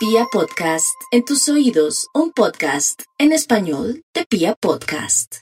Pia 0.00 0.24
Podcast, 0.32 0.98
en 1.10 1.26
tus 1.26 1.46
oídos, 1.50 2.08
un 2.14 2.32
podcast 2.32 3.02
en 3.18 3.32
español 3.32 4.02
de 4.14 4.24
Pia 4.24 4.54
Podcast. 4.54 5.40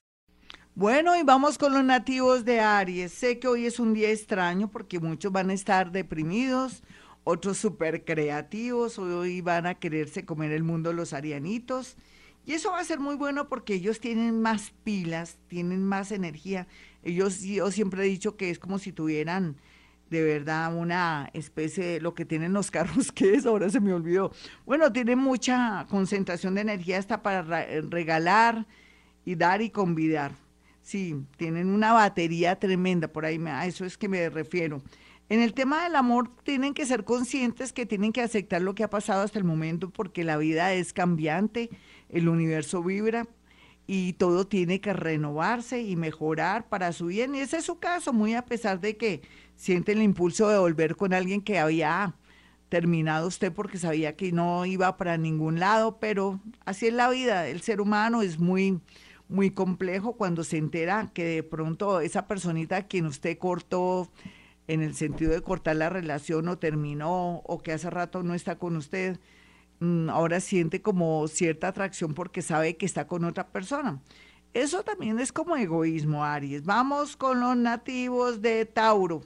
Bueno, 0.75 1.15
y 1.15 1.23
vamos 1.23 1.58
con 1.58 1.75
los 1.75 1.84
nativos 1.84 2.45
de 2.45 2.58
Aries. 2.58 3.12
Sé 3.12 3.38
que 3.38 3.46
hoy 3.46 3.66
es 3.66 3.79
un 3.79 3.94
día 3.94 4.10
extraño 4.10 4.68
porque 4.68 4.98
muchos 4.98 5.30
van 5.30 5.50
a 5.50 5.52
estar 5.52 5.92
deprimidos, 5.92 6.82
otros 7.22 7.56
súper 7.58 8.04
creativos, 8.04 8.98
hoy 8.98 9.42
van 9.42 9.64
a 9.64 9.76
quererse 9.76 10.25
comer 10.25 10.50
el 10.50 10.64
mundo 10.64 10.93
los 10.93 11.12
arianitos. 11.12 11.96
Y 12.45 12.54
eso 12.54 12.72
va 12.72 12.80
a 12.80 12.84
ser 12.84 12.98
muy 12.98 13.14
bueno 13.14 13.48
porque 13.48 13.75
ellos 13.75 14.00
tienen 14.00 14.43
más 14.43 14.72
pilas, 14.82 15.38
tienen 15.46 15.84
más 15.84 16.11
energía. 16.11 16.66
Ellos, 17.04 17.43
yo 17.43 17.70
siempre 17.70 18.02
he 18.02 18.09
dicho 18.09 18.36
que 18.36 18.50
es 18.50 18.59
como 18.59 18.80
si 18.80 18.90
tuvieran 18.90 19.56
de 20.11 20.22
verdad 20.22 20.75
una 20.75 21.30
especie 21.32 21.84
de 21.84 22.00
lo 22.00 22.14
que 22.14 22.24
tienen 22.24 22.52
los 22.52 22.70
carros, 22.72 23.12
que 23.12 23.34
es, 23.34 23.46
ahora 23.46 23.70
se 23.70 23.80
me 23.80 23.93
olvidó. 23.93 24.32
Bueno, 24.66 24.92
tienen 24.92 25.18
mucha 25.18 25.86
concentración 25.88 26.55
de 26.55 26.62
energía 26.62 26.98
hasta 26.98 27.23
para 27.23 27.42
regalar 27.42 28.66
y 29.24 29.34
dar 29.34 29.62
y 29.62 29.70
convidar. 29.70 30.33
Sí, 30.83 31.16
tienen 31.36 31.69
una 31.69 31.92
batería 31.92 32.59
tremenda, 32.59 33.09
por 33.09 33.27
ahí 33.27 33.38
a 33.47 33.66
eso 33.66 33.84
es 33.84 33.98
que 33.98 34.09
me 34.09 34.30
refiero. 34.30 34.83
En 35.28 35.42
el 35.42 35.52
tema 35.52 35.84
del 35.84 35.97
amor, 35.97 36.30
tienen 36.42 36.72
que 36.72 36.86
ser 36.86 37.05
conscientes 37.05 37.75
que 37.75 37.84
tienen 37.84 38.12
que 38.12 38.22
aceptar 38.22 38.62
lo 38.62 38.75
que 38.75 38.84
ha 38.84 38.88
pasado 38.88 39.22
hasta 39.22 39.38
el 39.38 39.45
momento 39.45 39.91
porque 39.91 40.25
la 40.25 40.38
vida 40.38 40.72
es 40.72 40.95
cambiante, 40.95 41.69
el 42.09 42.30
universo 42.30 42.83
vibra 42.83 43.27
y 43.91 44.12
todo 44.12 44.47
tiene 44.47 44.83
que 44.83 44.92
renovarse 44.92 45.80
y 45.80 45.97
mejorar 45.97 46.69
para 46.69 46.92
su 46.92 47.06
bien. 47.06 47.34
Y 47.34 47.41
ese 47.41 47.56
es 47.56 47.65
su 47.65 47.78
caso, 47.78 48.12
muy 48.12 48.34
a 48.34 48.45
pesar 48.45 48.80
de 48.80 48.98
que 48.98 49.23
siente 49.56 49.92
el 49.92 50.02
impulso 50.02 50.48
de 50.51 50.59
volver 50.59 50.95
con 50.95 51.14
alguien 51.14 51.41
que 51.41 51.59
había 51.59 52.14
terminado 52.69 53.27
usted 53.27 53.51
porque 53.51 53.78
sabía 53.78 54.14
que 54.14 54.30
no 54.30 54.66
iba 54.66 54.98
para 54.98 55.16
ningún 55.16 55.59
lado, 55.59 55.98
pero 55.98 56.38
así 56.66 56.88
es 56.88 56.92
la 56.92 57.09
vida. 57.09 57.48
El 57.48 57.62
ser 57.62 57.80
humano 57.80 58.20
es 58.20 58.39
muy 58.39 58.78
muy 59.28 59.50
complejo 59.50 60.14
cuando 60.16 60.44
se 60.44 60.56
entera 60.59 61.11
que 61.12 61.25
de 61.25 61.42
pronto 61.42 62.00
esa 62.00 62.27
personita 62.27 62.77
a 62.77 62.86
quien 62.86 63.06
usted 63.06 63.39
cortó 63.39 64.11
en 64.66 64.83
el 64.83 64.94
sentido 64.94 65.33
de 65.33 65.42
cortar 65.42 65.77
la 65.77 65.89
relación 65.89 66.48
o 66.48 66.59
terminó 66.59 67.42
o 67.44 67.59
que 67.62 67.72
hace 67.72 67.89
rato 67.91 68.22
no 68.22 68.34
está 68.34 68.56
con 68.56 68.77
usted, 68.77 69.19
ahora 70.11 70.41
siente 70.41 70.83
como 70.83 71.27
cierta 71.29 71.69
atracción 71.69 72.15
porque 72.15 72.43
sabe 72.43 72.77
que 72.77 72.87
está 72.87 73.07
con 73.07 73.25
otra 73.25 73.48
persona. 73.48 74.01
Eso 74.55 74.83
también 74.83 75.21
es 75.21 75.33
como 75.33 75.57
egoísmo, 75.57 76.25
Aries. 76.25 76.65
Vamos 76.65 77.17
con 77.17 77.41
los 77.41 77.57
nativos 77.57 78.41
de 78.41 78.65
Tauro. 78.65 79.23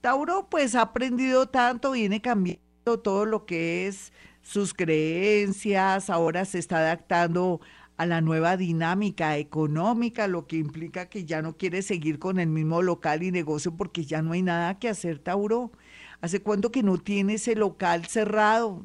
Tauro 0.00 0.48
pues 0.50 0.74
ha 0.74 0.82
aprendido 0.82 1.46
tanto, 1.48 1.92
viene 1.92 2.20
cambiando 2.20 2.98
todo 3.02 3.24
lo 3.26 3.46
que 3.46 3.86
es 3.86 4.12
sus 4.40 4.74
creencias, 4.74 6.10
ahora 6.10 6.44
se 6.44 6.58
está 6.58 6.78
adaptando 6.78 7.60
a 7.96 8.06
la 8.06 8.20
nueva 8.20 8.56
dinámica 8.56 9.36
económica, 9.36 10.26
lo 10.26 10.46
que 10.46 10.56
implica 10.56 11.08
que 11.08 11.24
ya 11.24 11.42
no 11.42 11.56
quiere 11.56 11.82
seguir 11.82 12.18
con 12.18 12.40
el 12.40 12.48
mismo 12.48 12.82
local 12.82 13.22
y 13.22 13.30
negocio 13.30 13.76
porque 13.76 14.04
ya 14.04 14.22
no 14.22 14.32
hay 14.32 14.42
nada 14.42 14.78
que 14.78 14.88
hacer, 14.88 15.20
Tauro. 15.20 15.70
¿Hace 16.22 16.40
cuánto 16.40 16.70
que 16.70 16.84
no 16.84 16.98
tiene 16.98 17.34
ese 17.34 17.56
local 17.56 18.06
cerrado 18.06 18.80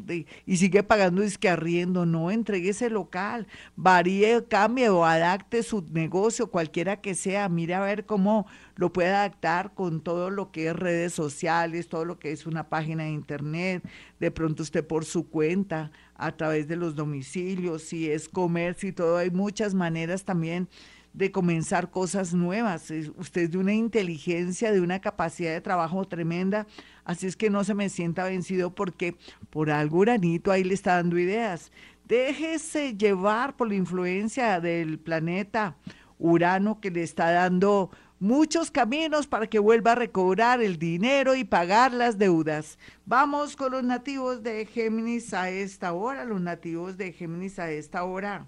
y 0.47 0.57
sigue 0.57 0.81
pagando 0.81 1.21
disque 1.21 1.47
arriendo? 1.47 2.03
No, 2.07 2.31
entregue 2.31 2.69
ese 2.69 2.89
local, 2.89 3.45
varíe, 3.75 4.43
cambie 4.45 4.89
o 4.89 5.05
adapte 5.05 5.61
su 5.61 5.85
negocio, 5.91 6.49
cualquiera 6.49 6.99
que 6.99 7.13
sea. 7.13 7.47
Mire 7.47 7.75
a 7.75 7.81
ver 7.81 8.07
cómo 8.07 8.47
lo 8.75 8.91
puede 8.91 9.09
adaptar 9.09 9.75
con 9.75 10.01
todo 10.01 10.31
lo 10.31 10.51
que 10.51 10.69
es 10.69 10.75
redes 10.75 11.13
sociales, 11.13 11.89
todo 11.89 12.05
lo 12.05 12.17
que 12.17 12.31
es 12.31 12.47
una 12.47 12.69
página 12.69 13.03
de 13.03 13.11
internet, 13.11 13.87
de 14.19 14.31
pronto 14.31 14.63
usted 14.63 14.83
por 14.83 15.05
su 15.05 15.29
cuenta, 15.29 15.91
a 16.15 16.35
través 16.35 16.67
de 16.67 16.75
los 16.75 16.95
domicilios, 16.95 17.83
si 17.83 18.09
es 18.09 18.27
comercio 18.27 18.89
y 18.89 18.93
todo. 18.93 19.17
Hay 19.17 19.29
muchas 19.29 19.75
maneras 19.75 20.25
también 20.25 20.67
de 21.17 21.31
comenzar 21.31 21.89
cosas 21.89 22.35
nuevas. 22.35 22.91
Usted 23.17 23.41
es 23.41 23.51
de 23.51 23.57
una 23.57 23.73
inteligencia, 23.73 24.71
de 24.71 24.81
una 24.81 25.01
capacidad 25.01 25.51
de 25.51 25.61
trabajo 25.61 26.05
tremenda, 26.05 26.67
así 27.05 27.25
es 27.25 27.35
que 27.35 27.49
no 27.49 27.63
se 27.63 27.73
me 27.73 27.89
sienta 27.89 28.23
vencido 28.25 28.75
porque 28.75 29.15
por 29.49 29.71
algo 29.71 29.97
Uranito 29.97 30.51
ahí 30.51 30.63
le 30.63 30.75
está 30.75 30.97
dando 30.97 31.17
ideas. 31.17 31.71
Déjese 32.05 32.95
llevar 32.95 33.57
por 33.57 33.67
la 33.67 33.73
influencia 33.73 34.61
del 34.61 34.99
planeta 34.99 35.75
Urano 36.19 36.79
que 36.79 36.91
le 36.91 37.01
está 37.01 37.31
dando 37.31 37.89
muchos 38.19 38.69
caminos 38.69 39.25
para 39.25 39.47
que 39.47 39.57
vuelva 39.57 39.93
a 39.93 39.95
recobrar 39.95 40.61
el 40.61 40.77
dinero 40.77 41.35
y 41.35 41.43
pagar 41.43 41.93
las 41.93 42.19
deudas. 42.19 42.77
Vamos 43.07 43.55
con 43.55 43.71
los 43.71 43.83
nativos 43.83 44.43
de 44.43 44.67
Géminis 44.67 45.33
a 45.33 45.49
esta 45.49 45.93
hora. 45.93 46.25
Los 46.25 46.41
nativos 46.41 46.95
de 46.95 47.11
Géminis 47.11 47.57
a 47.57 47.71
esta 47.71 48.03
hora 48.03 48.45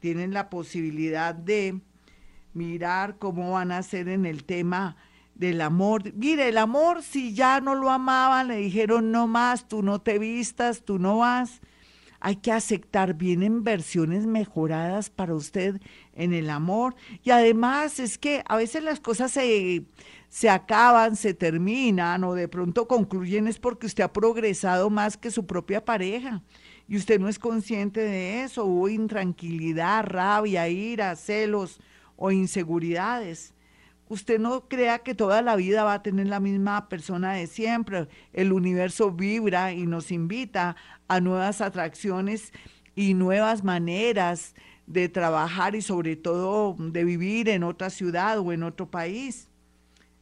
tienen 0.00 0.32
la 0.32 0.48
posibilidad 0.48 1.34
de 1.34 1.80
mirar 2.58 3.16
cómo 3.18 3.52
van 3.52 3.72
a 3.72 3.82
ser 3.82 4.08
en 4.08 4.26
el 4.26 4.44
tema 4.44 4.96
del 5.34 5.60
amor. 5.60 6.12
Mire, 6.14 6.48
el 6.48 6.58
amor, 6.58 7.02
si 7.02 7.32
ya 7.32 7.60
no 7.60 7.74
lo 7.74 7.90
amaban, 7.90 8.48
le 8.48 8.56
dijeron 8.56 9.12
no 9.12 9.26
más, 9.26 9.68
tú 9.68 9.82
no 9.82 10.00
te 10.00 10.18
vistas, 10.18 10.82
tú 10.84 10.98
no 10.98 11.18
vas. 11.18 11.60
Hay 12.20 12.36
que 12.36 12.50
aceptar, 12.50 13.14
vienen 13.14 13.62
versiones 13.62 14.26
mejoradas 14.26 15.08
para 15.08 15.34
usted 15.34 15.80
en 16.14 16.34
el 16.34 16.50
amor. 16.50 16.96
Y 17.22 17.30
además 17.30 18.00
es 18.00 18.18
que 18.18 18.42
a 18.48 18.56
veces 18.56 18.82
las 18.82 18.98
cosas 18.98 19.30
se, 19.30 19.84
se 20.28 20.50
acaban, 20.50 21.14
se 21.14 21.32
terminan 21.32 22.24
o 22.24 22.34
de 22.34 22.48
pronto 22.48 22.88
concluyen 22.88 23.46
es 23.46 23.60
porque 23.60 23.86
usted 23.86 24.02
ha 24.02 24.12
progresado 24.12 24.90
más 24.90 25.16
que 25.16 25.30
su 25.30 25.46
propia 25.46 25.84
pareja 25.84 26.42
y 26.88 26.96
usted 26.96 27.20
no 27.20 27.28
es 27.28 27.38
consciente 27.38 28.00
de 28.00 28.42
eso. 28.42 28.64
Hubo 28.64 28.88
intranquilidad, 28.88 30.04
rabia, 30.04 30.68
ira, 30.68 31.14
celos 31.14 31.78
o 32.18 32.30
inseguridades. 32.30 33.54
Usted 34.10 34.38
no 34.38 34.68
crea 34.68 34.98
que 34.98 35.14
toda 35.14 35.40
la 35.40 35.56
vida 35.56 35.84
va 35.84 35.94
a 35.94 36.02
tener 36.02 36.26
la 36.26 36.40
misma 36.40 36.88
persona 36.88 37.32
de 37.34 37.46
siempre. 37.46 38.08
El 38.32 38.52
universo 38.52 39.12
vibra 39.12 39.72
y 39.72 39.86
nos 39.86 40.10
invita 40.10 40.76
a 41.06 41.20
nuevas 41.20 41.60
atracciones 41.60 42.52
y 42.96 43.14
nuevas 43.14 43.64
maneras 43.64 44.54
de 44.86 45.08
trabajar 45.08 45.74
y 45.74 45.82
sobre 45.82 46.16
todo 46.16 46.74
de 46.78 47.04
vivir 47.04 47.48
en 47.48 47.62
otra 47.62 47.90
ciudad 47.90 48.38
o 48.38 48.52
en 48.52 48.62
otro 48.62 48.90
país. 48.90 49.48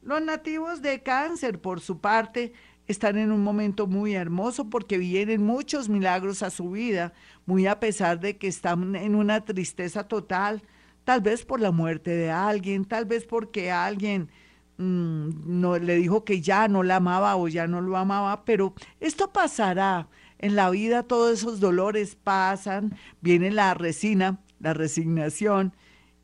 Los 0.03 0.21
nativos 0.21 0.83
de 0.83 1.03
cáncer, 1.03 1.61
por 1.61 1.81
su 1.81 2.01
parte, 2.01 2.53
están 2.89 3.17
en 3.17 3.33
un 3.33 3.43
momento 3.43 3.87
muy 3.87 4.15
hermoso 4.15 4.69
porque 4.69 4.99
vienen 4.99 5.45
muchos 5.45 5.89
milagros 5.89 6.43
a 6.43 6.51
su 6.51 6.71
vida, 6.73 7.13
muy 7.47 7.67
a 7.67 7.81
pesar 7.81 8.21
de 8.21 8.37
que 8.37 8.49
están 8.49 8.95
en 8.97 9.15
una 9.15 9.45
tristeza 9.45 10.05
total 10.05 10.63
tal 11.07 11.21
vez 11.21 11.45
por 11.45 11.61
la 11.61 11.71
muerte 11.71 12.11
de 12.11 12.33
alguien, 12.33 12.85
tal 12.85 13.05
vez 13.05 13.27
porque 13.27 13.71
alguien 13.71 14.29
mm, 14.77 15.61
no, 15.61 15.79
le 15.79 15.95
dijo 15.95 16.25
que 16.25 16.41
ya 16.41 16.67
no 16.67 16.83
la 16.83 16.97
amaba 16.97 17.37
o 17.37 17.47
ya 17.47 17.69
no 17.69 17.81
lo 17.81 17.97
amaba, 17.97 18.45
pero 18.45 18.75
esto 18.99 19.33
pasará. 19.33 20.09
En 20.39 20.57
la 20.57 20.69
vida 20.69 21.05
todos 21.05 21.39
esos 21.39 21.61
dolores 21.61 22.17
pasan, 22.17 22.97
viene 23.21 23.53
la 23.53 23.73
resina, 23.75 24.41
la 24.59 24.75
resignación, 24.75 25.75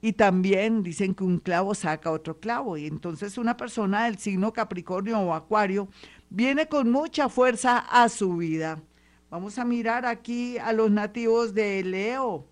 y 0.01 0.15
también 0.15 0.83
dicen 0.83 1.15
que 1.15 1.23
un 1.23 1.39
clavo 1.39 1.77
saca 1.77 2.11
otro 2.11 2.41
clavo. 2.41 2.77
Y 2.77 2.89
entonces 2.89 3.39
una 3.39 3.57
persona 3.57 4.07
del 4.07 4.19
signo 4.19 4.53
Capricornio 4.53 5.21
o 5.21 5.33
Acuario 5.33 5.87
viene 6.29 6.67
con 6.67 6.91
mucha 6.91 7.29
fuerza 7.29 7.79
a 7.79 8.09
su 8.09 8.37
vida. 8.37 8.83
Vamos 9.31 9.61
a 9.61 9.65
mirar 9.65 10.07
aquí 10.07 10.59
a 10.59 10.73
los 10.73 10.91
nativos 10.91 11.55
de 11.55 11.85
Leo. 11.85 12.52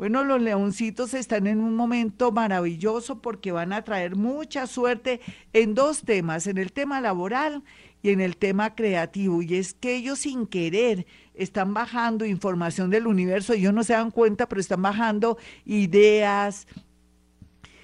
Bueno, 0.00 0.24
los 0.24 0.40
leoncitos 0.40 1.12
están 1.12 1.46
en 1.46 1.60
un 1.60 1.76
momento 1.76 2.32
maravilloso 2.32 3.20
porque 3.20 3.52
van 3.52 3.74
a 3.74 3.84
traer 3.84 4.16
mucha 4.16 4.66
suerte 4.66 5.20
en 5.52 5.74
dos 5.74 6.04
temas, 6.04 6.46
en 6.46 6.56
el 6.56 6.72
tema 6.72 7.02
laboral 7.02 7.62
y 8.02 8.08
en 8.08 8.22
el 8.22 8.38
tema 8.38 8.74
creativo. 8.74 9.42
Y 9.42 9.56
es 9.56 9.74
que 9.74 9.96
ellos 9.96 10.20
sin 10.20 10.46
querer 10.46 11.04
están 11.34 11.74
bajando 11.74 12.24
información 12.24 12.88
del 12.88 13.06
universo, 13.06 13.52
ellos 13.52 13.74
no 13.74 13.84
se 13.84 13.92
dan 13.92 14.10
cuenta, 14.10 14.48
pero 14.48 14.62
están 14.62 14.80
bajando 14.80 15.36
ideas, 15.66 16.66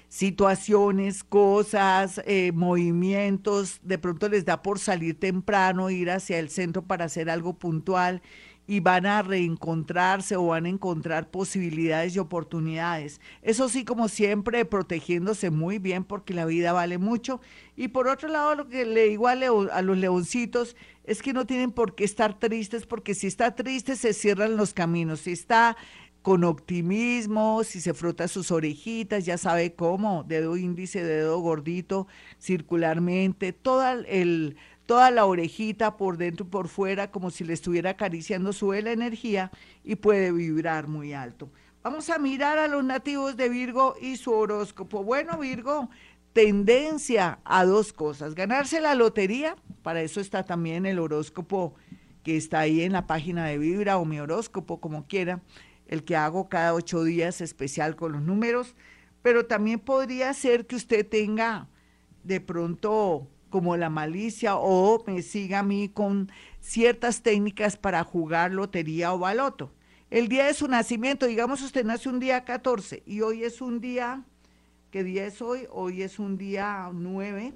situaciones, 0.09 1.23
cosas, 1.23 2.19
eh, 2.25 2.51
movimientos, 2.51 3.79
de 3.83 3.99
pronto 3.99 4.27
les 4.27 4.43
da 4.43 4.63
por 4.63 4.79
salir 4.79 5.19
temprano, 5.19 5.91
ir 5.91 6.09
hacia 6.09 6.39
el 6.39 6.49
centro 6.49 6.81
para 6.81 7.05
hacer 7.05 7.29
algo 7.29 7.53
puntual 7.53 8.23
y 8.67 8.81
van 8.81 9.05
a 9.05 9.21
reencontrarse 9.21 10.35
o 10.35 10.47
van 10.47 10.65
a 10.65 10.69
encontrar 10.69 11.31
posibilidades 11.31 12.15
y 12.15 12.19
oportunidades. 12.19 13.21
Eso 13.41 13.69
sí, 13.69 13.85
como 13.85 14.09
siempre, 14.09 14.65
protegiéndose 14.65 15.49
muy 15.49 15.79
bien 15.79 16.03
porque 16.03 16.33
la 16.33 16.45
vida 16.45 16.73
vale 16.73 16.97
mucho. 16.97 17.39
Y 17.77 17.87
por 17.87 18.09
otro 18.09 18.27
lado, 18.27 18.55
lo 18.55 18.67
que 18.67 18.85
le 18.85 19.07
digo 19.07 19.29
a, 19.29 19.31
a 19.31 19.81
los 19.81 19.97
leoncitos 19.97 20.75
es 21.05 21.21
que 21.21 21.31
no 21.31 21.45
tienen 21.45 21.71
por 21.71 21.95
qué 21.95 22.03
estar 22.03 22.37
tristes 22.37 22.85
porque 22.85 23.15
si 23.15 23.27
está 23.27 23.55
triste 23.55 23.95
se 23.95 24.13
cierran 24.13 24.57
los 24.57 24.73
caminos. 24.73 25.21
Si 25.21 25.31
está 25.31 25.77
con 26.21 26.43
optimismo, 26.43 27.63
si 27.63 27.79
se 27.79 27.93
frota 27.93 28.27
sus 28.27 28.51
orejitas, 28.51 29.25
ya 29.25 29.37
sabe 29.37 29.75
cómo, 29.75 30.25
dedo 30.27 30.57
índice, 30.57 31.01
dedo 31.01 31.39
gordito, 31.39 32.07
circularmente, 32.37 33.53
todo 33.53 33.89
el 33.89 34.57
toda 34.87 35.11
la 35.11 35.25
orejita 35.25 35.97
por 35.97 36.17
dentro 36.17 36.45
y 36.47 36.49
por 36.49 36.69
fuera, 36.69 37.11
como 37.11 37.29
si 37.29 37.43
le 37.43 37.53
estuviera 37.53 37.91
acariciando, 37.91 38.53
sube 38.53 38.81
la 38.81 38.93
energía 38.93 39.51
y 39.83 39.97
puede 39.97 40.31
vibrar 40.31 40.87
muy 40.87 41.13
alto. 41.13 41.51
Vamos 41.83 42.09
a 42.09 42.17
mirar 42.17 42.57
a 42.57 42.67
los 42.67 42.83
nativos 42.83 43.37
de 43.37 43.49
Virgo 43.49 43.95
y 44.01 44.17
su 44.17 44.31
horóscopo. 44.31 45.03
Bueno, 45.03 45.37
Virgo, 45.37 45.89
tendencia 46.33 47.39
a 47.43 47.65
dos 47.65 47.93
cosas. 47.93 48.33
Ganarse 48.33 48.81
la 48.81 48.95
lotería, 48.95 49.55
para 49.83 50.01
eso 50.01 50.19
está 50.19 50.43
también 50.43 50.85
el 50.85 50.99
horóscopo 50.99 51.75
que 52.23 52.37
está 52.37 52.61
ahí 52.61 52.81
en 52.81 52.93
la 52.93 53.07
página 53.07 53.45
de 53.45 53.57
Vibra 53.57 53.97
o 53.97 54.05
mi 54.05 54.19
horóscopo, 54.19 54.79
como 54.79 55.05
quiera, 55.05 55.41
el 55.85 56.03
que 56.03 56.15
hago 56.15 56.49
cada 56.49 56.73
ocho 56.73 57.03
días 57.03 57.41
especial 57.41 57.95
con 57.95 58.13
los 58.13 58.21
números, 58.21 58.75
pero 59.21 59.45
también 59.45 59.79
podría 59.79 60.33
ser 60.33 60.65
que 60.65 60.75
usted 60.75 61.07
tenga 61.07 61.67
de 62.23 62.41
pronto 62.41 63.27
como 63.49 63.77
la 63.77 63.89
malicia 63.89 64.55
o 64.55 65.03
me 65.07 65.21
siga 65.21 65.59
a 65.59 65.63
mí 65.63 65.89
con 65.89 66.31
ciertas 66.59 67.21
técnicas 67.21 67.77
para 67.77 68.03
jugar 68.03 68.51
lotería 68.51 69.13
o 69.13 69.19
baloto. 69.19 69.71
El 70.09 70.29
día 70.29 70.45
de 70.45 70.53
su 70.53 70.67
nacimiento, 70.67 71.25
digamos 71.25 71.61
usted 71.61 71.83
nace 71.83 72.07
un 72.07 72.19
día 72.19 72.45
14 72.45 73.03
y 73.05 73.21
hoy 73.21 73.43
es 73.43 73.61
un 73.61 73.81
día, 73.81 74.23
¿qué 74.89 75.03
día 75.03 75.25
es 75.25 75.41
hoy? 75.41 75.67
Hoy 75.69 76.01
es 76.01 76.19
un 76.19 76.37
día 76.37 76.89
9. 76.93 77.53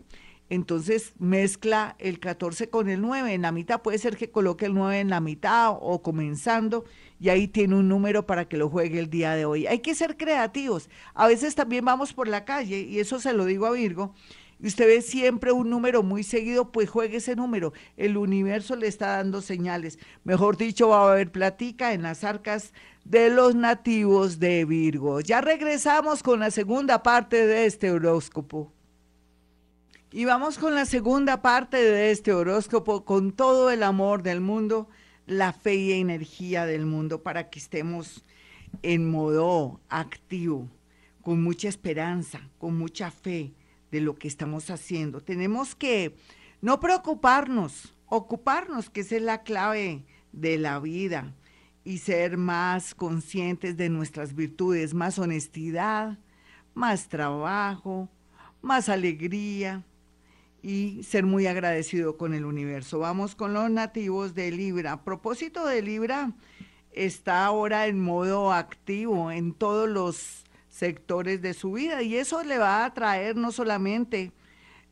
Entonces 0.52 1.14
mezcla 1.18 1.96
el 1.98 2.20
14 2.20 2.70
con 2.70 2.90
el 2.90 3.00
9. 3.00 3.34
En 3.34 3.44
la 3.44 3.54
mitad 3.54 3.82
puede 3.82 3.98
ser 4.00 4.18
que 4.18 4.32
coloque 4.32 4.66
el 4.66 4.74
9 4.74 5.00
en 5.00 5.10
la 5.10 5.22
mitad 5.22 5.78
o 5.80 6.02
comenzando 6.02 6.84
y 7.22 7.30
ahí 7.30 7.48
tiene 7.48 7.76
un 7.76 7.88
número 7.88 8.26
para 8.26 8.50
que 8.50 8.58
lo 8.58 8.70
juegue 8.70 9.00
el 9.00 9.10
día 9.10 9.34
de 9.34 9.46
hoy. 9.46 9.66
Hay 9.66 9.80
que 9.80 9.96
ser 9.96 10.18
creativos. 10.18 10.90
A 11.14 11.28
veces 11.28 11.56
también 11.56 11.86
vamos 11.86 12.12
por 12.12 12.28
la 12.28 12.44
calle 12.44 12.82
y 12.82 13.00
eso 13.00 13.22
se 13.22 13.32
lo 13.32 13.46
digo 13.46 13.66
a 13.66 13.72
Virgo 13.72 14.14
y 14.62 14.68
usted 14.68 14.86
ve 14.86 15.02
siempre 15.02 15.52
un 15.52 15.72
número 15.72 16.04
muy 16.04 16.22
seguido, 16.22 16.72
pues 16.72 16.88
juegue 16.88 17.18
ese 17.18 17.36
número. 17.36 17.74
El 17.98 18.16
universo 18.16 18.76
le 18.76 18.88
está 18.88 19.18
dando 19.18 19.42
señales. 19.42 19.98
Mejor 20.24 20.56
dicho, 20.56 20.90
va 20.90 21.00
a 21.00 21.14
haber 21.14 21.32
platica 21.32 21.94
en 21.94 22.04
las 22.04 22.24
arcas 22.24 22.72
de 23.04 23.32
los 23.32 23.56
nativos 23.56 24.40
de 24.40 24.64
Virgo. 24.66 25.20
Ya 25.20 25.42
regresamos 25.42 26.22
con 26.22 26.42
la 26.42 26.52
segunda 26.52 27.02
parte 27.02 27.48
de 27.48 27.66
este 27.66 27.90
horóscopo. 27.90 28.72
Y 30.12 30.26
vamos 30.26 30.60
con 30.60 30.76
la 30.76 30.86
segunda 30.86 31.42
parte 31.42 31.78
de 31.78 32.12
este 32.12 32.32
horóscopo, 32.32 33.04
con 33.04 33.32
todo 33.32 33.72
el 33.72 33.82
amor 33.82 34.22
del 34.22 34.42
mundo, 34.42 34.90
la 35.26 35.54
fe 35.54 35.74
y 35.74 35.94
energía 35.94 36.68
del 36.68 36.86
mundo, 36.86 37.24
para 37.24 37.50
que 37.50 37.58
estemos 37.58 38.24
en 38.84 39.10
modo 39.10 39.80
activo, 39.90 40.70
con 41.24 41.42
mucha 41.42 41.68
esperanza, 41.68 42.48
con 42.60 42.78
mucha 42.78 43.10
fe 43.10 43.54
de 43.92 44.02
lo 44.02 44.16
que 44.16 44.28
estamos 44.28 44.70
haciendo. 44.70 45.22
Tenemos 45.22 45.76
que 45.76 46.16
no 46.62 46.80
preocuparnos, 46.80 47.94
ocuparnos, 48.08 48.90
que 48.90 49.02
esa 49.02 49.18
es 49.18 49.22
la 49.22 49.44
clave 49.44 50.06
de 50.32 50.58
la 50.58 50.80
vida, 50.80 51.36
y 51.84 51.98
ser 51.98 52.38
más 52.38 52.94
conscientes 52.94 53.76
de 53.78 53.90
nuestras 53.90 54.36
virtudes, 54.36 54.94
más 54.94 55.18
honestidad, 55.20 56.20
más 56.74 57.10
trabajo, 57.10 58.10
más 58.62 58.88
alegría 58.88 59.84
y 60.62 61.02
ser 61.04 61.26
muy 61.26 61.48
agradecido 61.48 62.18
con 62.18 62.34
el 62.34 62.46
universo. 62.46 63.00
Vamos 63.00 63.36
con 63.36 63.54
los 63.54 63.70
nativos 63.72 64.36
de 64.36 64.52
Libra. 64.52 64.92
A 64.94 65.04
propósito 65.04 65.66
de 65.66 65.82
Libra, 65.82 66.34
está 66.92 67.46
ahora 67.46 67.88
en 67.88 68.00
modo 68.00 68.54
activo 68.54 69.32
en 69.32 69.54
todos 69.54 69.90
los 69.90 70.46
sectores 70.72 71.42
de 71.42 71.54
su 71.54 71.74
vida 71.74 72.02
y 72.02 72.16
eso 72.16 72.44
le 72.44 72.58
va 72.58 72.86
a 72.86 72.94
traer 72.94 73.36
no 73.36 73.52
solamente 73.52 74.32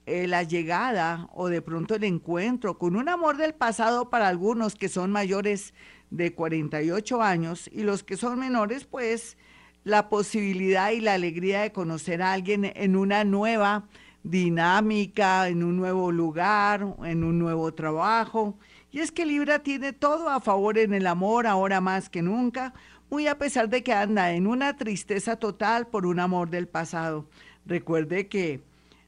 eh, 0.06 0.28
la 0.28 0.44
llegada 0.44 1.30
o 1.34 1.48
de 1.48 1.62
pronto 1.62 1.96
el 1.96 2.04
encuentro 2.04 2.78
con 2.78 2.96
un 2.96 3.08
amor 3.08 3.38
del 3.38 3.54
pasado 3.54 4.10
para 4.10 4.28
algunos 4.28 4.76
que 4.76 4.90
son 4.90 5.12
mayores 5.12 5.74
de 6.12 6.34
48 6.36 7.22
años 7.22 7.70
y 7.72 7.84
los 7.84 8.04
que 8.04 8.18
son 8.18 8.40
menores 8.40 8.84
pues 8.84 9.38
la 9.86 10.10
posibilidad 10.10 10.92
y 10.92 11.00
la 11.00 11.14
alegría 11.14 11.62
de 11.62 11.72
conocer 11.72 12.22
a 12.22 12.34
alguien 12.34 12.72
en 12.76 12.98
una 12.98 13.24
nueva 13.24 13.88
dinámica, 14.24 15.48
en 15.48 15.64
un 15.64 15.78
nuevo 15.78 16.12
lugar, 16.12 16.86
en 17.06 17.24
un 17.24 17.40
nuevo 17.40 17.74
trabajo. 17.74 18.58
Y 18.92 19.00
es 19.00 19.14
que 19.14 19.26
Libra 19.26 19.60
tiene 19.60 19.94
todo 19.94 20.30
a 20.30 20.42
favor 20.42 20.78
en 20.78 20.94
el 20.94 21.08
amor 21.08 21.48
ahora 21.48 21.80
más 21.80 22.10
que 22.10 22.22
nunca, 22.22 22.74
muy 23.10 23.28
a 23.28 23.38
pesar 23.38 23.70
de 23.70 23.84
que 23.84 23.94
anda 23.94 24.34
en 24.34 24.48
una 24.48 24.78
tristeza 24.78 25.36
total 25.38 25.88
por 25.88 26.06
un 26.06 26.20
amor 26.20 26.50
del 26.50 26.68
pasado. 26.68 27.28
Recuerde 27.66 28.28
que 28.28 28.62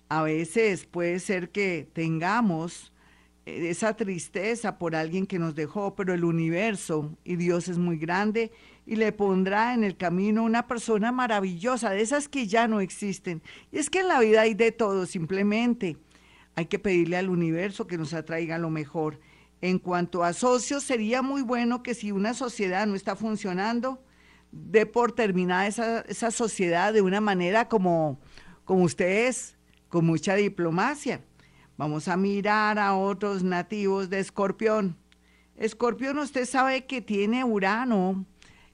a 0.09 0.23
veces 0.23 0.85
puede 0.85 1.19
ser 1.19 1.49
que 1.49 1.87
tengamos 1.93 2.91
eh, 3.45 3.69
esa 3.69 3.95
tristeza 3.95 4.77
por 4.77 4.95
alguien 4.95 5.25
que 5.25 5.39
nos 5.39 5.55
dejó, 5.55 5.95
pero 5.95 6.13
el 6.13 6.23
universo 6.23 7.15
y 7.23 7.35
Dios 7.35 7.67
es 7.67 7.77
muy 7.77 7.97
grande 7.97 8.51
y 8.85 8.95
le 8.95 9.11
pondrá 9.11 9.73
en 9.73 9.83
el 9.83 9.95
camino 9.95 10.43
una 10.43 10.67
persona 10.67 11.11
maravillosa, 11.11 11.91
de 11.91 12.01
esas 12.01 12.27
que 12.27 12.47
ya 12.47 12.67
no 12.67 12.81
existen. 12.81 13.41
Y 13.71 13.77
es 13.77 13.89
que 13.89 13.99
en 13.99 14.07
la 14.07 14.19
vida 14.19 14.41
hay 14.41 14.53
de 14.53 14.71
todo, 14.71 15.05
simplemente 15.05 15.97
hay 16.55 16.65
que 16.65 16.79
pedirle 16.79 17.17
al 17.17 17.29
universo 17.29 17.87
que 17.87 17.97
nos 17.97 18.13
atraiga 18.13 18.57
lo 18.57 18.69
mejor. 18.69 19.19
En 19.61 19.77
cuanto 19.77 20.23
a 20.23 20.33
socios, 20.33 20.83
sería 20.83 21.21
muy 21.21 21.43
bueno 21.43 21.83
que 21.83 21.93
si 21.93 22.11
una 22.11 22.33
sociedad 22.33 22.87
no 22.87 22.95
está 22.95 23.15
funcionando, 23.15 24.03
dé 24.51 24.87
por 24.87 25.11
terminada 25.11 25.67
esa, 25.67 26.01
esa 26.01 26.31
sociedad 26.31 26.93
de 26.93 27.01
una 27.01 27.21
manera 27.21 27.69
como, 27.69 28.19
como 28.65 28.83
ustedes, 28.83 29.55
con 29.87 30.05
mucha 30.05 30.33
diplomacia. 30.33 31.21
Vamos 31.77 32.07
a 32.07 32.17
mirar 32.17 32.79
a 32.79 32.95
otros 32.95 33.43
nativos 33.43 34.09
de 34.09 34.19
Escorpión. 34.19 34.97
Escorpión, 35.55 36.17
usted 36.17 36.45
sabe 36.45 36.85
que 36.85 37.01
tiene 37.01 37.43
Urano 37.43 38.25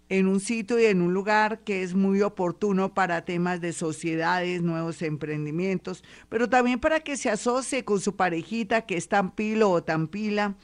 en 0.10 0.28
un 0.28 0.40
sitio 0.40 0.80
y 0.80 0.86
en 0.86 1.02
un 1.02 1.14
lugar 1.14 1.66
que 1.66 1.84
es 1.84 1.96
muy 1.96 2.22
oportuno 2.22 2.94
para 2.94 3.26
temas 3.26 3.60
de 3.60 3.74
sociedades, 3.74 4.62
nuevos 4.62 5.02
emprendimientos, 5.02 6.02
pero 6.30 6.48
también 6.48 6.80
para 6.80 7.02
que 7.02 7.18
se 7.18 7.30
asocie 7.30 7.84
con 7.84 8.00
su 8.00 8.16
parejita 8.16 8.86
que 8.86 8.96
es 8.96 9.10
tan 9.10 9.32
pilo 9.36 9.70
o 9.70 9.84
tan 9.84 10.08
pila 10.08 10.56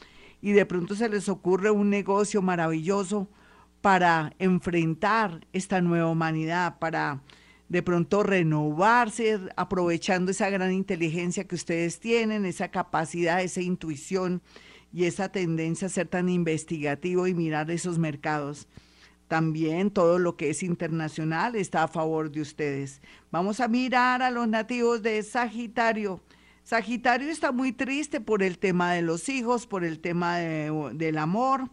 y 0.44 0.52
de 0.52 0.66
pronto 0.66 0.94
se 0.94 1.08
les 1.08 1.30
ocurre 1.30 1.72
un 1.72 1.90
negocio 1.90 2.42
maravilloso 2.42 3.30
para 3.80 4.34
enfrentar 4.40 5.48
esta 5.54 5.80
nueva 5.80 6.10
humanidad, 6.10 6.80
para 6.80 7.24
de 7.70 7.82
pronto 7.82 8.24
renovarse, 8.24 9.40
aprovechando 9.56 10.32
esa 10.32 10.50
gran 10.50 10.74
inteligencia 10.74 11.46
que 11.46 11.56
ustedes 11.56 12.02
tienen, 12.02 12.46
esa 12.46 12.68
capacidad, 12.68 13.42
esa 13.42 13.62
intuición 13.62 14.42
y 14.92 15.06
esa 15.06 15.30
tendencia 15.30 15.88
a 15.88 15.90
ser 15.90 16.10
tan 16.10 16.28
investigativo 16.28 17.26
y 17.26 17.34
mirar 17.34 17.72
esos 17.72 17.98
mercados. 17.98 18.68
También 19.30 19.92
todo 19.92 20.20
lo 20.20 20.36
que 20.36 20.50
es 20.50 20.62
internacional 20.62 21.56
está 21.56 21.84
a 21.84 21.88
favor 21.88 22.30
de 22.30 22.42
ustedes. 22.42 23.02
Vamos 23.32 23.62
a 23.62 23.70
mirar 23.70 24.22
a 24.22 24.30
los 24.30 24.50
nativos 24.50 25.02
de 25.04 25.24
Sagitario. 25.24 26.20
Sagitario 26.64 27.30
está 27.30 27.52
muy 27.52 27.74
triste 27.74 28.22
por 28.22 28.42
el 28.42 28.58
tema 28.58 28.94
de 28.94 29.02
los 29.02 29.28
hijos, 29.28 29.68
por 29.68 29.84
el 29.84 30.00
tema 30.00 30.38
del 30.38 31.18
amor, 31.18 31.70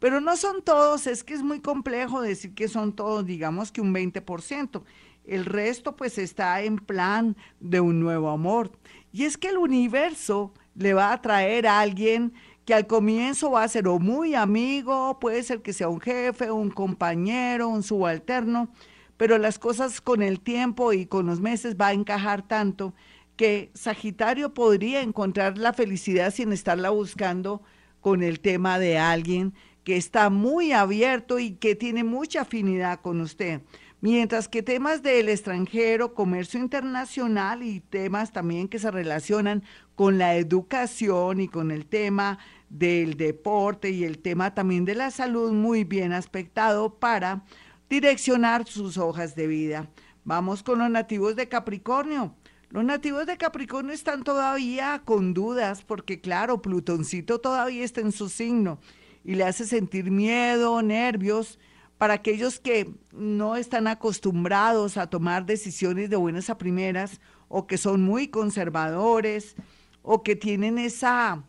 pero 0.00 0.20
no 0.20 0.36
son 0.36 0.62
todos, 0.62 1.06
es 1.06 1.22
que 1.22 1.34
es 1.34 1.42
muy 1.44 1.60
complejo 1.60 2.20
decir 2.20 2.52
que 2.54 2.66
son 2.66 2.92
todos, 2.92 3.24
digamos 3.24 3.70
que 3.70 3.80
un 3.80 3.94
20%. 3.94 4.82
El 5.24 5.44
resto 5.44 5.94
pues 5.94 6.18
está 6.18 6.60
en 6.62 6.78
plan 6.78 7.36
de 7.60 7.80
un 7.80 8.00
nuevo 8.00 8.30
amor. 8.30 8.72
Y 9.12 9.24
es 9.24 9.38
que 9.38 9.48
el 9.48 9.58
universo 9.58 10.52
le 10.74 10.92
va 10.92 11.12
a 11.12 11.22
traer 11.22 11.68
a 11.68 11.78
alguien 11.78 12.32
que 12.64 12.74
al 12.74 12.88
comienzo 12.88 13.52
va 13.52 13.62
a 13.62 13.68
ser 13.68 13.86
o 13.86 14.00
muy 14.00 14.34
amigo, 14.34 15.20
puede 15.20 15.44
ser 15.44 15.62
que 15.62 15.72
sea 15.72 15.88
un 15.88 16.00
jefe, 16.00 16.50
un 16.50 16.70
compañero, 16.70 17.68
un 17.68 17.84
subalterno, 17.84 18.70
pero 19.16 19.38
las 19.38 19.60
cosas 19.60 20.00
con 20.00 20.20
el 20.20 20.40
tiempo 20.40 20.92
y 20.92 21.06
con 21.06 21.26
los 21.26 21.40
meses 21.40 21.76
va 21.80 21.88
a 21.88 21.92
encajar 21.92 22.42
tanto 22.42 22.92
que 23.36 23.70
Sagitario 23.74 24.54
podría 24.54 25.00
encontrar 25.00 25.58
la 25.58 25.72
felicidad 25.72 26.32
sin 26.32 26.52
estarla 26.52 26.90
buscando 26.90 27.62
con 28.00 28.22
el 28.22 28.40
tema 28.40 28.78
de 28.78 28.98
alguien 28.98 29.54
que 29.84 29.96
está 29.96 30.30
muy 30.30 30.72
abierto 30.72 31.38
y 31.38 31.52
que 31.52 31.74
tiene 31.74 32.04
mucha 32.04 32.42
afinidad 32.42 33.00
con 33.00 33.20
usted. 33.20 33.62
Mientras 34.00 34.48
que 34.48 34.64
temas 34.64 35.02
del 35.02 35.28
extranjero, 35.28 36.14
comercio 36.14 36.58
internacional 36.58 37.62
y 37.62 37.78
temas 37.78 38.32
también 38.32 38.66
que 38.68 38.80
se 38.80 38.90
relacionan 38.90 39.62
con 39.94 40.18
la 40.18 40.34
educación 40.34 41.40
y 41.40 41.46
con 41.46 41.70
el 41.70 41.86
tema 41.86 42.38
del 42.68 43.16
deporte 43.16 43.90
y 43.90 44.02
el 44.02 44.18
tema 44.18 44.54
también 44.54 44.84
de 44.84 44.96
la 44.96 45.12
salud 45.12 45.52
muy 45.52 45.84
bien 45.84 46.12
aspectado 46.12 46.98
para 46.98 47.44
direccionar 47.88 48.66
sus 48.66 48.98
hojas 48.98 49.36
de 49.36 49.46
vida. 49.46 49.88
Vamos 50.24 50.64
con 50.64 50.80
los 50.80 50.90
nativos 50.90 51.36
de 51.36 51.48
Capricornio. 51.48 52.34
Los 52.72 52.84
nativos 52.84 53.26
de 53.26 53.36
Capricornio 53.36 53.92
están 53.92 54.24
todavía 54.24 55.02
con 55.04 55.34
dudas 55.34 55.84
porque 55.84 56.22
claro, 56.22 56.62
Plutoncito 56.62 57.38
todavía 57.38 57.84
está 57.84 58.00
en 58.00 58.12
su 58.12 58.30
signo 58.30 58.78
y 59.24 59.34
le 59.34 59.44
hace 59.44 59.66
sentir 59.66 60.10
miedo, 60.10 60.80
nervios, 60.80 61.58
para 61.98 62.14
aquellos 62.14 62.60
que 62.60 62.90
no 63.12 63.56
están 63.56 63.88
acostumbrados 63.88 64.96
a 64.96 65.08
tomar 65.08 65.44
decisiones 65.44 66.08
de 66.08 66.16
buenas 66.16 66.48
a 66.48 66.56
primeras 66.56 67.20
o 67.48 67.66
que 67.66 67.76
son 67.76 68.04
muy 68.04 68.28
conservadores 68.28 69.54
o 70.00 70.22
que 70.22 70.34
tienen 70.34 70.78
esa 70.78 71.44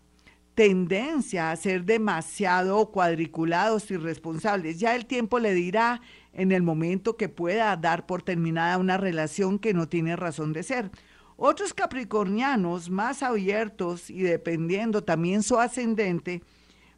tendencia 0.55 1.51
a 1.51 1.55
ser 1.55 1.85
demasiado 1.85 2.91
cuadriculados 2.91 3.89
y 3.91 3.95
responsables. 3.95 4.77
Ya 4.77 4.93
el 4.93 5.05
tiempo 5.05 5.39
le 5.39 5.53
dirá 5.53 6.01
en 6.33 6.51
el 6.51 6.63
momento 6.63 7.15
que 7.15 7.29
pueda 7.29 7.77
dar 7.77 8.05
por 8.05 8.23
terminada 8.23 8.77
una 8.77 8.97
relación 8.97 9.57
que 9.57 9.73
no 9.73 9.87
tiene 9.87 10.17
razón 10.17 10.51
de 10.51 10.63
ser. 10.63 10.91
Otros 11.35 11.73
capricornianos 11.73 12.89
más 12.89 13.23
abiertos 13.23 14.09
y 14.09 14.21
dependiendo 14.21 15.03
también 15.03 15.43
su 15.43 15.59
ascendente, 15.59 16.41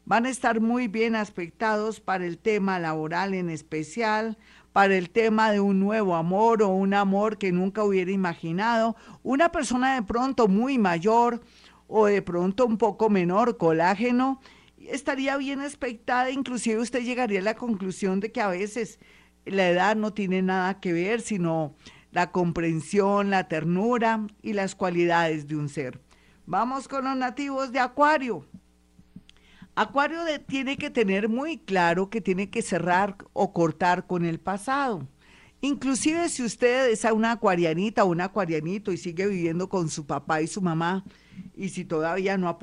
van 0.06 0.25
a 0.25 0.30
estar 0.30 0.62
muy 0.62 0.88
bien 0.88 1.15
aspectados 1.15 2.00
para 2.00 2.25
el 2.25 2.38
tema 2.38 2.80
laboral 2.80 3.34
en 3.34 3.50
especial, 3.50 4.38
para 4.72 4.96
el 4.98 5.10
tema 5.10 5.51
de 5.51 5.62
un 5.62 5.80
nuevo 5.80 6.15
amor 6.15 6.62
o 6.62 6.70
un 6.70 6.94
amor 6.94 7.38
que 7.38 7.51
nunca 7.51 7.84
hubiera 7.84 8.12
imaginado, 8.12 8.96
una 9.24 9.51
persona 9.51 9.96
de 9.96 10.04
pronto 10.04 10.48
muy 10.48 10.77
mayor 10.77 11.42
o 11.88 12.08
de 12.08 12.22
pronto 12.22 12.65
un 12.65 12.77
poco 12.77 13.10
menor, 13.10 13.58
colágeno, 13.58 14.42
estaría 14.77 15.38
bien 15.38 15.62
aspectada, 15.62 16.30
inclusive 16.30 16.80
usted 16.80 17.04
llegaría 17.04 17.39
a 17.39 17.44
la 17.44 17.56
conclusión 17.56 18.20
de 18.20 18.32
que 18.32 18.42
a 18.42 18.50
veces 18.50 19.00
la 19.46 19.70
edad 19.70 19.96
no 19.96 20.13
tiene 20.13 20.42
nada 20.42 20.80
que 20.80 20.92
ver, 20.94 21.22
sino 21.22 21.75
la 22.15 22.31
comprensión, 22.31 23.29
la 23.29 23.50
ternura 23.50 24.25
y 24.41 24.53
las 24.53 24.74
cualidades 24.74 25.50
de 25.50 25.57
un 25.57 25.67
ser. 25.67 26.00
Vamos 26.45 26.88
con 26.88 27.03
los 27.03 27.17
nativos 27.17 27.74
de 27.74 27.79
Acuario. 27.79 28.45
Acuario 29.75 30.19
tiene 30.48 30.77
que 30.77 30.89
tener 30.89 31.27
muy 31.27 31.57
claro 31.57 32.10
que 32.10 32.22
tiene 32.22 32.50
que 32.50 32.62
cerrar 32.62 33.17
o 33.34 33.51
cortar 33.51 34.07
con 34.07 34.24
el 34.24 34.39
pasado. 34.39 35.05
Inclusive 35.60 36.29
si 36.29 36.43
usted 36.43 36.89
es 36.89 37.03
una 37.03 37.34
acuarianita 37.34 38.05
o 38.05 38.12
un 38.12 38.22
acuarianito 38.22 38.93
y 38.93 38.98
sigue 38.98 39.27
viviendo 39.27 39.67
con 39.67 39.89
su 39.89 40.05
papá 40.05 40.41
y 40.41 40.48
su 40.48 40.62
mamá, 40.62 41.03
y 41.53 41.67
si 41.67 41.84
todavía 41.84 42.38
no 42.38 42.48
ha, 42.48 42.57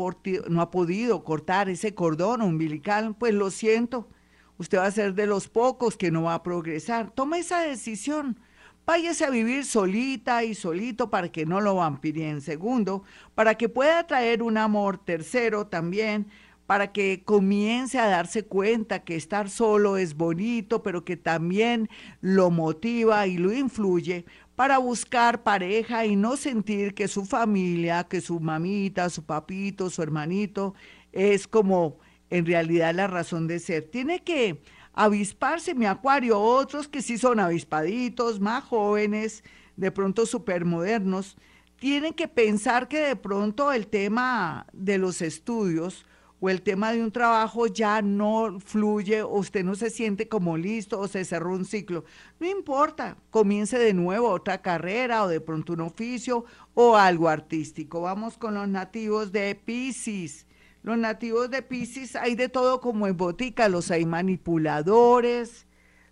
no 0.48 0.62
ha 0.62 0.70
podido 0.70 1.24
cortar 1.24 1.68
ese 1.68 1.94
cordón 1.94 2.40
umbilical, 2.40 3.14
pues 3.18 3.34
lo 3.34 3.50
siento, 3.50 4.08
usted 4.56 4.78
va 4.78 4.86
a 4.86 4.90
ser 4.90 5.12
de 5.12 5.26
los 5.26 5.48
pocos 5.48 5.98
que 5.98 6.10
no 6.10 6.22
va 6.22 6.36
a 6.36 6.42
progresar. 6.42 7.10
Toma 7.10 7.36
esa 7.36 7.60
decisión. 7.60 8.40
Váyase 8.84 9.24
a 9.24 9.30
vivir 9.30 9.64
solita 9.64 10.42
y 10.42 10.54
solito 10.54 11.08
para 11.08 11.30
que 11.30 11.46
no 11.46 11.60
lo 11.60 11.76
vampiren. 11.76 12.40
Segundo, 12.40 13.04
para 13.34 13.54
que 13.54 13.68
pueda 13.68 14.06
traer 14.06 14.42
un 14.42 14.58
amor. 14.58 14.98
Tercero, 14.98 15.66
también 15.68 16.26
para 16.66 16.92
que 16.92 17.22
comience 17.24 17.98
a 17.98 18.06
darse 18.06 18.44
cuenta 18.44 19.04
que 19.04 19.14
estar 19.14 19.50
solo 19.50 19.98
es 19.98 20.14
bonito, 20.14 20.82
pero 20.82 21.04
que 21.04 21.16
también 21.16 21.88
lo 22.20 22.50
motiva 22.50 23.26
y 23.26 23.36
lo 23.36 23.52
influye 23.52 24.24
para 24.56 24.78
buscar 24.78 25.42
pareja 25.42 26.06
y 26.06 26.16
no 26.16 26.36
sentir 26.36 26.94
que 26.94 27.08
su 27.08 27.24
familia, 27.24 28.04
que 28.04 28.20
su 28.20 28.40
mamita, 28.40 29.10
su 29.10 29.24
papito, 29.24 29.90
su 29.90 30.02
hermanito 30.02 30.74
es 31.12 31.46
como 31.46 31.98
en 32.30 32.46
realidad 32.46 32.94
la 32.94 33.06
razón 33.06 33.46
de 33.46 33.58
ser. 33.58 33.84
Tiene 33.84 34.20
que 34.20 34.62
avisparse 34.92 35.74
mi 35.74 35.86
acuario, 35.86 36.38
otros 36.38 36.88
que 36.88 37.02
sí 37.02 37.18
son 37.18 37.40
avispaditos, 37.40 38.40
más 38.40 38.64
jóvenes, 38.64 39.42
de 39.76 39.90
pronto 39.90 40.26
supermodernos, 40.26 41.36
tienen 41.78 42.14
que 42.14 42.28
pensar 42.28 42.88
que 42.88 43.00
de 43.00 43.16
pronto 43.16 43.72
el 43.72 43.88
tema 43.88 44.66
de 44.72 44.98
los 44.98 45.22
estudios 45.22 46.06
o 46.40 46.50
el 46.50 46.60
tema 46.62 46.92
de 46.92 47.02
un 47.02 47.12
trabajo 47.12 47.68
ya 47.68 48.02
no 48.02 48.58
fluye 48.58 49.22
o 49.22 49.30
usted 49.30 49.64
no 49.64 49.76
se 49.76 49.90
siente 49.90 50.28
como 50.28 50.56
listo 50.56 50.98
o 50.98 51.06
se 51.06 51.24
cerró 51.24 51.54
un 51.54 51.64
ciclo. 51.64 52.04
No 52.40 52.48
importa, 52.48 53.16
comience 53.30 53.78
de 53.78 53.94
nuevo 53.94 54.28
otra 54.28 54.60
carrera 54.60 55.22
o 55.22 55.28
de 55.28 55.40
pronto 55.40 55.72
un 55.72 55.82
oficio 55.82 56.44
o 56.74 56.96
algo 56.96 57.28
artístico. 57.28 58.00
Vamos 58.00 58.38
con 58.38 58.54
los 58.54 58.68
nativos 58.68 59.30
de 59.30 59.54
Pisces. 59.54 60.46
Los 60.82 60.98
nativos 60.98 61.50
de 61.50 61.62
Pisces 61.62 62.16
hay 62.16 62.34
de 62.34 62.48
todo 62.48 62.80
como 62.80 63.06
en 63.06 63.16
botica, 63.16 63.68
los 63.68 63.90
hay 63.90 64.04
manipuladores, 64.04 65.66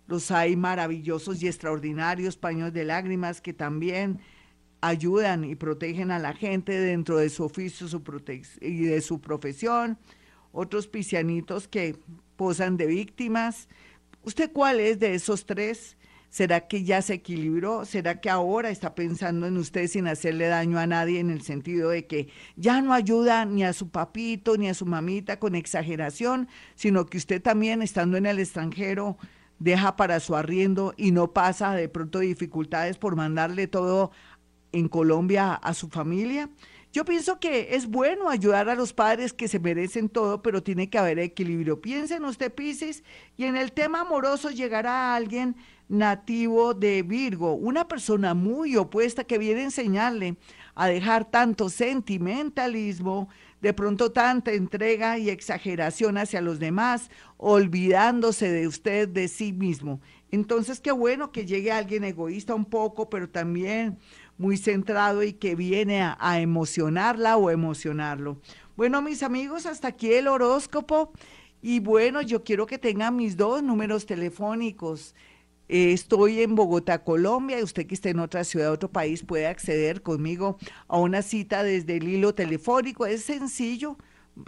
los 0.07 0.31
hay 0.31 0.55
maravillosos 0.55 1.43
y 1.43 1.47
extraordinarios 1.47 2.37
paños 2.37 2.71
de 2.73 2.85
lágrimas 2.85 3.41
que 3.41 3.53
también 3.53 4.19
ayudan 4.79 5.43
y 5.43 5.55
protegen 5.55 6.09
a 6.11 6.19
la 6.19 6.33
gente 6.33 6.79
dentro 6.79 7.17
de 7.17 7.29
su 7.29 7.43
oficio 7.43 7.87
su 7.87 8.01
y 8.61 8.85
de 8.85 9.01
su 9.01 9.19
profesión 9.21 9.97
otros 10.51 10.87
piscianitos 10.87 11.67
que 11.67 11.97
posan 12.35 12.77
de 12.77 12.87
víctimas. 12.87 13.67
¿Usted 14.23 14.51
cuál 14.51 14.79
es 14.79 14.99
de 14.99 15.15
esos 15.15 15.45
tres? 15.45 15.97
¿Será 16.31 16.61
que 16.61 16.85
ya 16.85 17.01
se 17.01 17.15
equilibró? 17.15 17.83
¿Será 17.83 18.21
que 18.21 18.29
ahora 18.29 18.69
está 18.69 18.95
pensando 18.95 19.47
en 19.47 19.57
usted 19.57 19.87
sin 19.87 20.07
hacerle 20.07 20.47
daño 20.47 20.79
a 20.79 20.87
nadie 20.87 21.19
en 21.19 21.29
el 21.29 21.41
sentido 21.41 21.89
de 21.89 22.07
que 22.07 22.29
ya 22.55 22.81
no 22.81 22.93
ayuda 22.93 23.43
ni 23.43 23.65
a 23.65 23.73
su 23.73 23.89
papito 23.89 24.55
ni 24.55 24.69
a 24.69 24.73
su 24.73 24.85
mamita 24.85 25.39
con 25.39 25.55
exageración, 25.55 26.47
sino 26.75 27.05
que 27.05 27.17
usted 27.17 27.41
también 27.41 27.81
estando 27.81 28.15
en 28.15 28.25
el 28.25 28.39
extranjero 28.39 29.17
deja 29.59 29.97
para 29.97 30.21
su 30.21 30.37
arriendo 30.37 30.93
y 30.95 31.11
no 31.11 31.33
pasa 31.33 31.73
de 31.75 31.89
pronto 31.89 32.19
dificultades 32.19 32.97
por 32.97 33.17
mandarle 33.17 33.67
todo 33.67 34.11
en 34.71 34.87
Colombia 34.87 35.53
a 35.53 35.73
su 35.73 35.89
familia? 35.89 36.49
Yo 36.91 37.05
pienso 37.05 37.39
que 37.39 37.75
es 37.75 37.87
bueno 37.87 38.29
ayudar 38.29 38.67
a 38.67 38.75
los 38.75 38.91
padres 38.91 39.31
que 39.31 39.47
se 39.47 39.59
merecen 39.59 40.09
todo, 40.09 40.41
pero 40.41 40.61
tiene 40.61 40.89
que 40.89 40.97
haber 40.97 41.19
equilibrio. 41.19 41.79
Piensen 41.79 42.25
usted, 42.25 42.53
Pisces, 42.53 43.03
y 43.37 43.45
en 43.45 43.55
el 43.55 43.71
tema 43.71 44.01
amoroso 44.01 44.49
llegará 44.49 45.15
alguien 45.15 45.55
nativo 45.87 46.73
de 46.73 47.01
Virgo, 47.03 47.53
una 47.53 47.87
persona 47.87 48.33
muy 48.33 48.75
opuesta 48.75 49.23
que 49.23 49.37
viene 49.37 49.61
a 49.61 49.65
enseñarle 49.65 50.37
a 50.75 50.87
dejar 50.87 51.29
tanto 51.29 51.69
sentimentalismo, 51.69 53.29
de 53.61 53.73
pronto 53.73 54.11
tanta 54.11 54.51
entrega 54.53 55.17
y 55.17 55.29
exageración 55.29 56.17
hacia 56.17 56.41
los 56.41 56.59
demás, 56.59 57.11
olvidándose 57.37 58.51
de 58.51 58.67
usted, 58.67 59.07
de 59.07 59.27
sí 59.27 59.53
mismo. 59.53 60.01
Entonces, 60.31 60.79
qué 60.79 60.91
bueno 60.91 61.31
que 61.31 61.45
llegue 61.45 61.71
alguien 61.71 62.05
egoísta 62.05 62.55
un 62.55 62.65
poco, 62.65 63.09
pero 63.09 63.29
también 63.29 63.99
muy 64.41 64.57
centrado 64.57 65.23
y 65.23 65.33
que 65.33 65.55
viene 65.55 66.01
a, 66.01 66.39
emocionarla 66.41 67.37
o 67.37 67.49
emocionarlo. 67.51 68.37
Bueno, 68.75 69.01
mis 69.01 69.21
amigos, 69.23 69.65
hasta 69.65 69.89
aquí 69.89 70.11
el 70.11 70.27
horóscopo. 70.27 71.13
Y 71.61 71.79
bueno, 71.79 72.21
yo 72.23 72.43
quiero 72.43 72.65
que 72.65 72.79
tengan 72.79 73.15
mis 73.15 73.37
dos 73.37 73.61
números 73.61 74.07
telefónicos. 74.07 75.13
Eh, 75.69 75.93
estoy 75.93 76.41
en 76.41 76.55
Bogotá, 76.55 77.03
Colombia, 77.03 77.59
y 77.59 77.63
usted 77.63 77.85
que 77.85 77.93
esté 77.93 78.09
en 78.09 78.19
otra 78.19 78.43
ciudad, 78.43 78.71
otro 78.71 78.89
país, 78.91 79.23
puede 79.23 79.45
acceder 79.45 80.01
conmigo 80.01 80.57
a 80.87 80.97
una 80.97 81.21
cita 81.21 81.63
desde 81.63 81.97
el 81.97 82.07
hilo 82.09 82.33
telefónico. 82.33 83.05
Es 83.05 83.23
sencillo, 83.23 83.95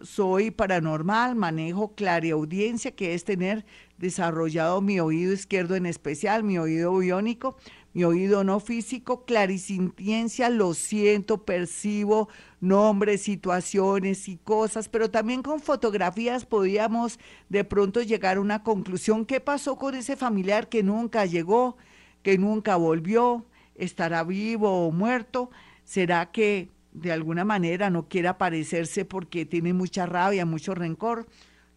soy 0.02 0.50
paranormal, 0.50 1.36
manejo 1.36 1.94
clariaudiencia, 1.94 2.96
que 2.96 3.14
es 3.14 3.24
tener 3.24 3.64
desarrollado 3.98 4.82
mi 4.82 5.00
oído 5.00 5.34
izquierdo 5.34 5.76
en 5.76 5.86
especial, 5.86 6.44
mi 6.44 6.58
oído 6.58 6.98
biónico, 6.98 7.58
mi 7.94 8.04
oído 8.04 8.44
no 8.44 8.60
físico, 8.60 9.24
clarisintiencia, 9.26 10.50
lo 10.50 10.74
siento, 10.74 11.46
percibo 11.46 12.28
nombres, 12.60 13.22
situaciones 13.22 14.28
y 14.28 14.38
cosas, 14.38 14.90
pero 14.90 15.12
también 15.12 15.44
con 15.44 15.60
fotografías 15.60 16.46
podíamos 16.46 17.20
de 17.50 17.64
pronto 17.64 18.02
llegar 18.02 18.38
a 18.38 18.42
una 18.42 18.64
conclusión. 18.64 19.26
¿Qué 19.26 19.40
pasó 19.40 19.78
con 19.78 19.94
ese 19.96 20.16
familiar 20.16 20.70
que 20.70 20.82
nunca 20.82 21.26
llegó, 21.26 21.78
que 22.24 22.38
nunca 22.38 22.78
volvió? 22.78 23.46
¿Estará 23.76 24.24
vivo 24.24 24.88
o 24.88 24.92
muerto? 24.92 25.52
¿Será 25.84 26.32
que 26.32 26.70
de 26.94 27.12
alguna 27.12 27.46
manera 27.46 27.90
no 27.90 28.08
quiere 28.08 28.28
aparecerse 28.28 29.06
porque 29.06 29.46
tiene 29.46 29.74
mucha 29.74 30.06
rabia, 30.06 30.46
mucho 30.46 30.74
rencor? 30.74 31.28